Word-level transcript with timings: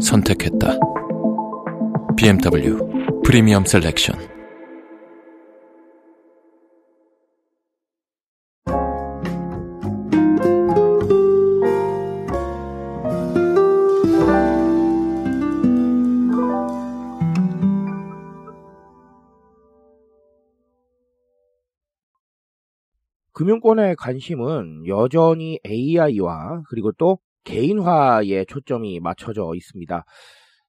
선택했다. 0.00 0.78
BMW 2.16 2.78
프리미엄 3.24 3.64
셀렉션. 3.64 4.40
금융권의 23.32 23.96
관심은 23.96 24.86
여전히 24.86 25.58
AI와 25.64 26.62
그리고 26.68 26.92
또 26.92 27.18
개인화에 27.44 28.44
초점이 28.46 29.00
맞춰져 29.00 29.52
있습니다. 29.54 30.04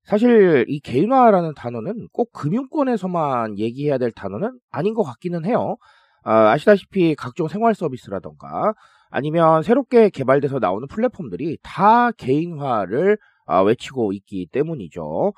사실 0.04 0.66
이 0.68 0.80
개인화라는 0.80 1.54
단어는 1.56 2.08
꼭 2.12 2.32
금융권에서만 2.34 3.60
얘기해야 3.60 3.98
될 3.98 4.12
단어는 4.12 4.58
아닌 4.72 4.94
것 4.94 5.04
같기는 5.04 5.46
해요. 5.46 5.78
아, 6.24 6.58
시다시피 6.58 7.16
각종 7.16 7.48
생활 7.48 7.76
서비스라던가 7.76 8.74
아니면 9.10 9.62
새롭게 9.64 10.10
개발돼서 10.10 10.60
나오는 10.60 10.88
플랫폼들이 10.88 11.58
다 11.62 12.12
개인화를 12.12 13.18
아, 13.46 13.62
외치고 13.62 14.14
있기 14.14 14.48
때문이죠. 14.52 15.34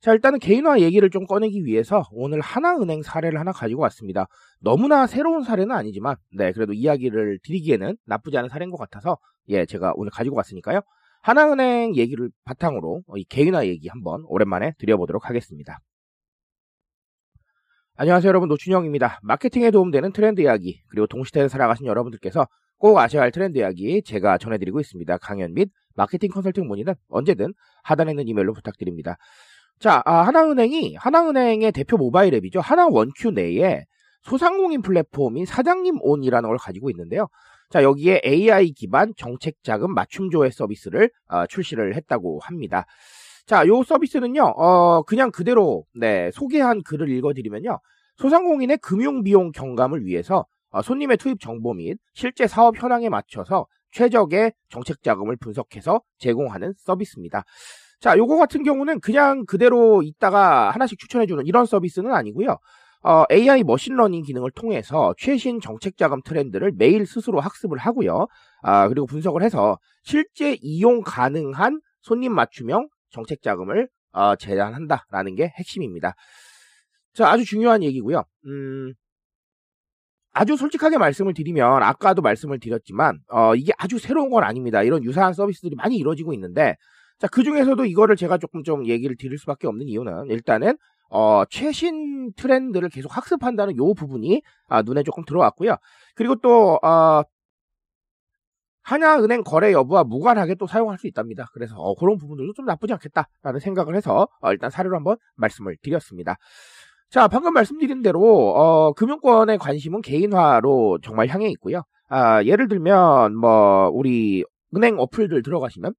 자, 0.00 0.12
일단은 0.12 0.38
개인화 0.38 0.80
얘기를 0.80 1.10
좀 1.10 1.26
꺼내기 1.26 1.64
위해서 1.64 2.04
오늘 2.12 2.40
하나은행 2.40 3.02
사례를 3.02 3.40
하나 3.40 3.52
가지고 3.52 3.82
왔습니다. 3.82 4.26
너무나 4.60 5.06
새로운 5.06 5.42
사례는 5.42 5.74
아니지만, 5.74 6.16
네, 6.36 6.52
그래도 6.52 6.72
이야기를 6.72 7.40
드리기에는 7.42 7.96
나쁘지 8.04 8.38
않은 8.38 8.48
사례인 8.48 8.70
것 8.70 8.76
같아서, 8.76 9.18
예, 9.48 9.66
제가 9.66 9.92
오늘 9.96 10.10
가지고 10.10 10.36
왔으니까요. 10.36 10.80
하나은행 11.22 11.96
얘기를 11.96 12.30
바탕으로 12.44 13.02
이 13.16 13.24
개인화 13.24 13.66
얘기 13.66 13.88
한번 13.88 14.22
오랜만에 14.26 14.74
드려보도록 14.78 15.28
하겠습니다. 15.28 15.80
안녕하세요 17.96 18.28
여러분 18.28 18.48
노준영입니다. 18.48 19.20
마케팅에 19.22 19.70
도움되는 19.70 20.12
트렌드 20.12 20.40
이야기 20.42 20.82
그리고 20.88 21.06
동시대에 21.06 21.48
살아가신 21.48 21.86
여러분들께서 21.86 22.46
꼭 22.76 22.98
아셔야 22.98 23.22
할 23.22 23.32
트렌드 23.32 23.58
이야기 23.58 24.02
제가 24.02 24.38
전해드리고 24.38 24.80
있습니다. 24.80 25.16
강연 25.18 25.54
및 25.54 25.70
마케팅 25.96 26.30
컨설팅 26.30 26.66
문의는 26.66 26.94
언제든 27.08 27.54
하단에 27.82 28.12
있는 28.12 28.28
이메일로 28.28 28.52
부탁드립니다. 28.54 29.16
자, 29.78 30.02
아, 30.06 30.22
하나은행이 30.22 30.96
하나은행의 30.96 31.72
대표 31.72 31.96
모바일 31.96 32.34
앱이죠. 32.34 32.60
하나원큐 32.60 33.32
내에 33.32 33.84
소상공인 34.22 34.82
플랫폼인 34.82 35.44
사장님 35.46 35.98
온이라는 36.00 36.48
걸 36.48 36.58
가지고 36.58 36.90
있는데요. 36.90 37.28
자, 37.70 37.82
여기에 37.82 38.22
AI 38.24 38.72
기반 38.72 39.12
정책 39.16 39.56
자금 39.62 39.92
맞춤 39.92 40.30
조회 40.30 40.50
서비스를 40.50 41.10
어, 41.28 41.46
출시를 41.46 41.94
했다고 41.96 42.40
합니다. 42.42 42.86
자, 43.46 43.66
요 43.66 43.82
서비스는요, 43.82 44.42
어, 44.42 45.02
그냥 45.02 45.30
그대로, 45.30 45.84
네, 45.94 46.30
소개한 46.32 46.82
글을 46.82 47.08
읽어 47.10 47.32
드리면요. 47.32 47.78
소상공인의 48.16 48.78
금융 48.78 49.22
비용 49.22 49.52
경감을 49.52 50.04
위해서 50.04 50.46
어, 50.70 50.82
손님의 50.82 51.16
투입 51.16 51.40
정보 51.40 51.72
및 51.74 51.98
실제 52.14 52.46
사업 52.46 52.80
현황에 52.80 53.08
맞춰서 53.08 53.66
최적의 53.96 54.52
정책 54.68 55.02
자금을 55.02 55.36
분석해서 55.36 56.02
제공하는 56.18 56.74
서비스입니다. 56.76 57.44
자, 57.98 58.16
요거 58.18 58.36
같은 58.36 58.62
경우는 58.62 59.00
그냥 59.00 59.46
그대로 59.46 60.02
있다가 60.02 60.70
하나씩 60.70 60.98
추천해주는 60.98 61.46
이런 61.46 61.64
서비스는 61.64 62.12
아니고요. 62.12 62.58
어, 63.02 63.24
AI 63.32 63.62
machine 63.62 63.90
learning 63.90 64.22
기능을 64.24 64.50
통해서 64.50 65.14
최신 65.16 65.60
정책 65.60 65.96
자금 65.96 66.20
트렌드를 66.22 66.72
매일 66.76 67.06
스스로 67.06 67.40
학습을 67.40 67.78
하고요. 67.78 68.26
아, 68.62 68.88
그리고 68.88 69.06
분석을 69.06 69.42
해서 69.42 69.78
실제 70.02 70.58
이용 70.60 71.00
가능한 71.00 71.80
손님 72.02 72.34
맞춤형 72.34 72.88
정책 73.10 73.40
자금을 73.40 73.88
어, 74.12 74.36
제안한다라는 74.36 75.36
게 75.36 75.52
핵심입니다. 75.56 76.14
자, 77.14 77.30
아주 77.30 77.46
중요한 77.46 77.82
얘기고요. 77.82 78.24
음, 78.44 78.92
아주 80.36 80.54
솔직하게 80.54 80.98
말씀을 80.98 81.32
드리면 81.32 81.82
아까도 81.82 82.20
말씀을 82.20 82.60
드렸지만 82.60 83.20
어, 83.30 83.54
이게 83.54 83.72
아주 83.78 83.98
새로운 83.98 84.28
건 84.28 84.44
아닙니다. 84.44 84.82
이런 84.82 85.02
유사한 85.02 85.32
서비스들이 85.32 85.76
많이 85.76 85.96
이루어지고 85.96 86.34
있는데 86.34 86.76
자, 87.18 87.26
그 87.26 87.42
중에서도 87.42 87.82
이거를 87.86 88.16
제가 88.16 88.36
조금 88.36 88.62
좀 88.62 88.86
얘기를 88.86 89.16
드릴 89.16 89.38
수밖에 89.38 89.66
없는 89.66 89.88
이유는 89.88 90.26
일단은 90.28 90.76
어, 91.08 91.44
최신 91.48 92.34
트렌드를 92.34 92.90
계속 92.90 93.16
학습한다는 93.16 93.78
요 93.78 93.94
부분이 93.94 94.42
아, 94.68 94.82
눈에 94.82 95.02
조금 95.04 95.24
들어왔고요. 95.24 95.76
그리고 96.14 96.34
또 96.34 96.78
어, 96.82 97.22
하나은행 98.82 99.42
거래 99.42 99.72
여부와 99.72 100.04
무관하게 100.04 100.56
또 100.56 100.66
사용할 100.66 100.98
수 100.98 101.06
있답니다. 101.06 101.46
그래서 101.54 101.76
어, 101.76 101.94
그런 101.94 102.18
부분들도 102.18 102.52
좀 102.52 102.66
나쁘지 102.66 102.92
않겠다라는 102.92 103.60
생각을 103.60 103.96
해서 103.96 104.28
어, 104.42 104.52
일단 104.52 104.68
사례로 104.68 104.96
한번 104.96 105.16
말씀을 105.36 105.78
드렸습니다. 105.82 106.36
자, 107.10 107.28
방금 107.28 107.52
말씀드린 107.54 108.02
대로 108.02 108.20
어, 108.56 108.92
금융권의 108.92 109.58
관심은 109.58 110.02
개인화로 110.02 110.98
정말 111.02 111.28
향해 111.28 111.48
있고요. 111.50 111.82
아, 112.08 112.42
예를 112.44 112.68
들면 112.68 113.36
뭐 113.36 113.88
우리 113.92 114.44
은행 114.74 114.98
어플들 114.98 115.42
들어가시면 115.42 115.94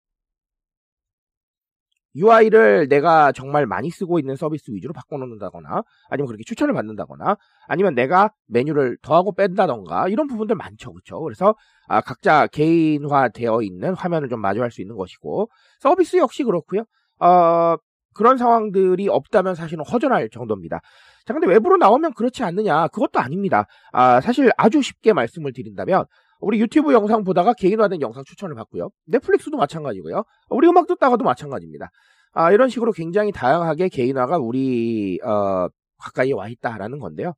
UI를 2.16 2.88
내가 2.90 3.32
정말 3.32 3.68
많이 3.68 3.90
쓰고 3.92 4.18
있는 4.20 4.36
서비스 4.36 4.72
위주로 4.72 4.92
바꿔놓는다거나 4.94 5.84
아니면 6.10 6.28
그렇게 6.28 6.44
추천을 6.44 6.74
받는다거나 6.74 7.38
아니면 7.68 7.94
내가 7.94 8.32
메뉴를 8.48 8.98
더하고 9.04 9.34
뺀다던가 9.34 10.10
이런 10.10 10.28
부분들 10.28 10.56
많죠. 10.56 10.94
그렇죠 10.94 11.22
그래서 11.22 11.56
아, 11.88 12.02
각자 12.02 12.48
개인화되어 12.48 13.62
있는 13.62 13.94
화면을 13.94 14.30
좀 14.30 14.42
마주할 14.42 14.72
수 14.72 14.82
있는 14.82 14.96
것이고 14.96 15.50
서비스 15.80 16.18
역시 16.18 16.44
그렇고요. 16.44 16.86
어, 17.20 17.76
그런 18.18 18.38
상황들이 18.38 19.08
없다면 19.08 19.56
사실은 19.56 19.86
허전할 19.86 20.30
정도입니다 20.30 20.82
자 21.26 21.34
근데 21.34 21.48
외부로 21.48 21.78
나오면 21.78 22.14
그렇지 22.14 22.44
않느냐 22.44 22.88
그것도 22.88 23.20
아닙니다 23.20 23.66
아, 23.92 24.20
사실 24.22 24.52
아주 24.58 24.82
쉽게 24.82 25.14
말씀을 25.14 25.54
드린다면 25.54 26.06
우리 26.40 26.60
유튜브 26.60 26.94
영상 26.94 27.24
보다가 27.24 27.54
개인화된 27.54 28.02
영상 28.02 28.24
추천을 28.24 28.56
받고요. 28.56 28.90
넷플릭스도 29.06 29.58
마찬가지고요. 29.58 30.24
우리 30.50 30.68
음악 30.68 30.88
듣다가도 30.88 31.24
마찬가지입니다. 31.24 31.90
아, 32.34 32.52
이런 32.52 32.70
식으로 32.70 32.92
굉장히 32.92 33.32
다양하게 33.32 33.90
개인화가 33.90 34.38
우리 34.38 35.20
어, 35.24 35.68
가까이에 35.98 36.34
와 36.34 36.48
있다라는 36.48 37.00
건데요. 37.00 37.34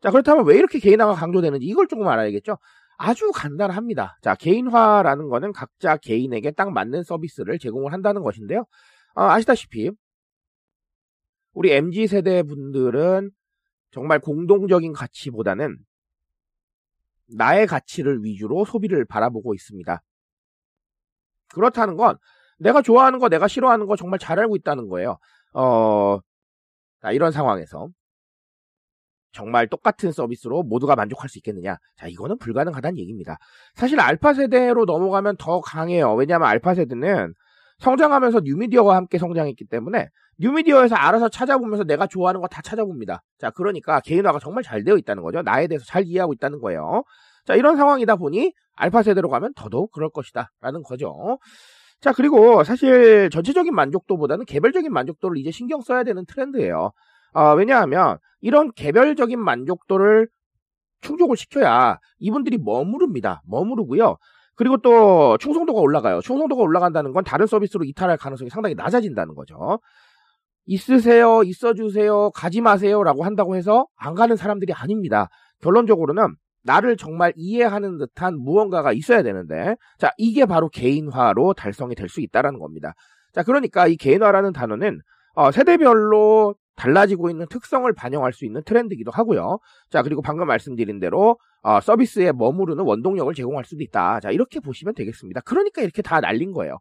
자 0.00 0.10
그렇다면 0.10 0.44
왜 0.46 0.56
이렇게 0.56 0.78
개인화가 0.78 1.14
강조되는지 1.14 1.64
이걸 1.64 1.86
조금 1.86 2.08
알아야겠죠. 2.08 2.56
아주 2.96 3.30
간단합니다. 3.32 4.18
자 4.22 4.34
개인화라는 4.34 5.28
거는 5.28 5.52
각자 5.52 5.96
개인에게 5.96 6.52
딱 6.52 6.72
맞는 6.72 7.02
서비스를 7.02 7.58
제공을 7.58 7.92
한다는 7.92 8.22
것인데요. 8.22 8.64
어, 9.14 9.22
아시다시피 9.24 9.90
우리 11.52 11.72
MZ 11.72 12.06
세대 12.06 12.42
분들은 12.42 13.30
정말 13.90 14.18
공동적인 14.20 14.92
가치보다는 14.92 15.76
나의 17.34 17.66
가치를 17.66 18.24
위주로 18.24 18.64
소비를 18.64 19.04
바라보고 19.04 19.54
있습니다. 19.54 20.02
그렇다는 21.54 21.96
건 21.96 22.16
내가 22.58 22.80
좋아하는 22.80 23.18
거, 23.18 23.28
내가 23.28 23.48
싫어하는 23.48 23.86
거 23.86 23.96
정말 23.96 24.18
잘 24.18 24.38
알고 24.38 24.56
있다는 24.56 24.88
거예요. 24.88 25.18
어, 25.52 26.18
이런 27.12 27.32
상황에서 27.32 27.88
정말 29.32 29.66
똑같은 29.68 30.12
서비스로 30.12 30.62
모두가 30.62 30.94
만족할 30.96 31.28
수 31.28 31.38
있겠느냐? 31.38 31.76
자, 31.96 32.06
이거는 32.06 32.38
불가능하다는 32.38 32.98
얘기입니다. 32.98 33.38
사실 33.74 33.98
알파 34.00 34.34
세대로 34.34 34.84
넘어가면 34.84 35.36
더 35.38 35.60
강해요. 35.60 36.14
왜냐하면 36.14 36.48
알파 36.48 36.74
세대는 36.74 37.34
성장하면서 37.78 38.40
뉴미디어와 38.44 38.94
함께 38.96 39.18
성장했기 39.18 39.66
때문에 39.66 40.08
뉴미디어에서 40.38 40.94
알아서 40.94 41.28
찾아보면서 41.28 41.84
내가 41.84 42.06
좋아하는 42.06 42.40
거 42.40 42.46
다 42.48 42.62
찾아봅니다. 42.62 43.22
자, 43.38 43.50
그러니까 43.50 44.00
개인화가 44.00 44.38
정말 44.38 44.62
잘 44.62 44.84
되어 44.84 44.96
있다는 44.96 45.22
거죠. 45.22 45.42
나에 45.42 45.66
대해서 45.66 45.84
잘 45.86 46.04
이해하고 46.06 46.32
있다는 46.34 46.60
거예요. 46.60 47.02
자, 47.44 47.54
이런 47.54 47.76
상황이다 47.76 48.16
보니 48.16 48.52
알파 48.76 49.02
세대로 49.02 49.28
가면 49.28 49.52
더더욱 49.54 49.90
그럴 49.92 50.10
것이다. 50.10 50.50
라는 50.60 50.82
거죠. 50.82 51.38
자, 52.00 52.12
그리고 52.12 52.64
사실 52.64 53.30
전체적인 53.30 53.74
만족도보다는 53.74 54.44
개별적인 54.44 54.92
만족도를 54.92 55.38
이제 55.38 55.50
신경 55.50 55.80
써야 55.80 56.02
되는 56.04 56.24
트렌드예요. 56.26 56.92
어, 57.32 57.54
왜냐하면 57.54 58.18
이런 58.40 58.72
개별적인 58.72 59.40
만족도를 59.40 60.28
충족을 61.00 61.36
시켜야 61.36 61.98
이분들이 62.18 62.58
머무릅니다. 62.58 63.42
머무르고요. 63.46 64.16
그리고 64.54 64.76
또 64.78 65.36
충성도가 65.38 65.80
올라가요. 65.80 66.20
충성도가 66.20 66.62
올라간다는 66.62 67.12
건 67.12 67.24
다른 67.24 67.46
서비스로 67.46 67.84
이탈할 67.84 68.16
가능성이 68.18 68.50
상당히 68.50 68.74
낮아진다는 68.74 69.34
거죠. 69.34 69.80
있으세요, 70.66 71.42
있어주세요, 71.42 72.30
가지 72.30 72.60
마세요라고 72.60 73.24
한다고 73.24 73.56
해서 73.56 73.86
안 73.96 74.14
가는 74.14 74.36
사람들이 74.36 74.72
아닙니다. 74.72 75.28
결론적으로는 75.60 76.36
나를 76.64 76.96
정말 76.96 77.32
이해하는 77.34 77.98
듯한 77.98 78.38
무언가가 78.38 78.92
있어야 78.92 79.22
되는데, 79.24 79.74
자, 79.98 80.12
이게 80.18 80.46
바로 80.46 80.68
개인화로 80.68 81.54
달성이 81.54 81.96
될 81.96 82.08
수 82.08 82.20
있다라는 82.20 82.60
겁니다. 82.60 82.94
자, 83.32 83.42
그러니까 83.42 83.88
이 83.88 83.96
개인화라는 83.96 84.52
단어는 84.52 85.00
어, 85.34 85.50
세대별로 85.50 86.54
달라지고 86.82 87.30
있는 87.30 87.46
특성을 87.48 87.90
반영할 87.92 88.32
수 88.32 88.44
있는 88.44 88.62
트렌드이기도 88.64 89.12
하고요. 89.12 89.58
자, 89.90 90.02
그리고 90.02 90.20
방금 90.20 90.48
말씀드린 90.48 90.98
대로 90.98 91.38
어, 91.62 91.80
서비스에 91.80 92.32
머무르는 92.32 92.82
원동력을 92.84 93.32
제공할 93.34 93.64
수도 93.64 93.84
있다. 93.84 94.18
자, 94.20 94.30
이렇게 94.32 94.58
보시면 94.58 94.94
되겠습니다. 94.94 95.42
그러니까 95.42 95.82
이렇게 95.82 96.02
다 96.02 96.20
날린 96.20 96.52
거예요. 96.52 96.78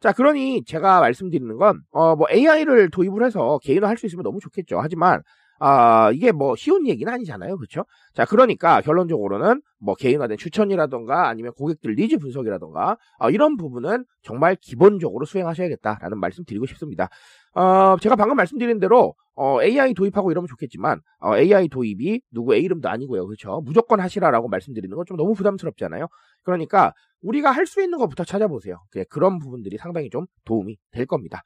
자, 0.00 0.12
그러니 0.12 0.64
제가 0.64 1.00
말씀드리는 1.00 1.56
건, 1.56 1.80
어, 1.92 2.16
뭐 2.16 2.26
AI를 2.30 2.90
도입을 2.90 3.24
해서 3.24 3.58
개인화 3.62 3.88
할 3.88 3.96
수 3.96 4.06
있으면 4.06 4.24
너무 4.24 4.40
좋겠죠. 4.40 4.80
하지만, 4.80 5.22
아, 5.58 6.10
이게 6.12 6.32
뭐 6.32 6.54
쉬운 6.56 6.86
얘기는 6.86 7.10
아니잖아요. 7.12 7.56
그렇죠? 7.56 7.84
자, 8.14 8.24
그러니까 8.24 8.80
결론적으로는 8.82 9.62
뭐 9.80 9.94
개인화된 9.94 10.36
추천이라던가 10.38 11.28
아니면 11.28 11.52
고객들 11.56 11.94
니즈 11.96 12.18
분석이라던가 12.18 12.96
어, 13.18 13.30
이런 13.30 13.56
부분은 13.56 14.04
정말 14.22 14.56
기본적으로 14.60 15.24
수행하셔야겠다라는 15.24 16.18
말씀 16.20 16.44
드리고 16.44 16.66
싶습니다. 16.66 17.08
어, 17.54 17.96
제가 18.00 18.16
방금 18.16 18.36
말씀드린 18.36 18.78
대로 18.80 19.14
어, 19.34 19.62
AI 19.62 19.94
도입하고 19.94 20.30
이러면 20.30 20.46
좋겠지만 20.48 21.00
어, 21.20 21.36
AI 21.36 21.68
도입이 21.68 22.20
누구 22.32 22.54
A 22.54 22.62
이름도 22.62 22.88
아니고요. 22.88 23.26
그렇죠? 23.26 23.60
무조건 23.64 24.00
하시라라고 24.00 24.48
말씀드리는 24.48 24.94
건 24.94 25.04
좀 25.06 25.16
너무 25.16 25.34
부담스럽잖아요. 25.34 26.06
그러니까 26.42 26.92
우리가 27.22 27.50
할 27.50 27.66
수 27.66 27.82
있는 27.82 27.98
것부터 27.98 28.24
찾아보세요. 28.24 28.78
그런 29.08 29.38
부분들이 29.38 29.76
상당히 29.78 30.10
좀 30.10 30.26
도움이 30.44 30.76
될 30.92 31.06
겁니다. 31.06 31.42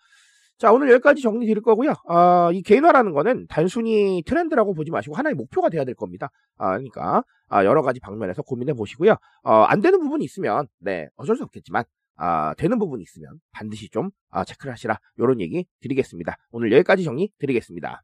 자, 0.61 0.71
오늘 0.73 0.91
여기까지 0.91 1.23
정리 1.23 1.47
드릴 1.47 1.63
거고요. 1.63 1.95
어, 2.05 2.53
이 2.53 2.61
개인화라는 2.61 3.13
거는 3.13 3.47
단순히 3.49 4.23
트렌드라고 4.27 4.75
보지 4.75 4.91
마시고 4.91 5.17
하나의 5.17 5.35
목표가 5.35 5.71
돼야 5.71 5.87
될 5.87 5.95
겁니다. 5.95 6.29
아, 6.59 6.73
그러니까 6.73 7.25
아, 7.49 7.65
여러 7.65 7.81
가지 7.81 7.99
방면에서 7.99 8.43
고민해 8.43 8.75
보시고요. 8.75 9.17
어, 9.43 9.53
안 9.53 9.81
되는 9.81 9.99
부분이 9.99 10.23
있으면 10.23 10.67
네, 10.79 11.09
어쩔 11.17 11.35
수 11.35 11.45
없겠지만 11.45 11.85
아, 12.17 12.53
되는 12.59 12.79
부분이 12.79 13.03
있으면 13.03 13.41
반드시 13.53 13.89
좀 13.89 14.11
아, 14.29 14.45
체크를 14.45 14.71
하시라. 14.73 14.99
이런 15.17 15.41
얘기 15.41 15.65
드리겠습니다. 15.81 16.37
오늘 16.51 16.73
여기까지 16.73 17.05
정리 17.05 17.33
드리겠습니다. 17.39 18.03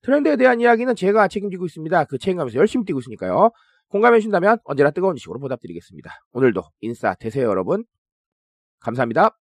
트렌드에 0.00 0.36
대한 0.36 0.58
이야기는 0.58 0.96
제가 0.96 1.28
책임지고 1.28 1.66
있습니다. 1.66 2.04
그 2.04 2.16
책임감에서 2.16 2.56
열심히 2.56 2.86
뛰고 2.86 3.00
있으니까요. 3.00 3.50
공감해 3.88 4.20
주신다면 4.20 4.56
언제나 4.64 4.90
뜨거운 4.90 5.16
지식으로 5.16 5.38
보답드리겠습니다. 5.38 6.10
오늘도 6.32 6.62
인싸 6.80 7.14
되세요, 7.16 7.46
여러분. 7.46 7.84
감사합니다. 8.78 9.39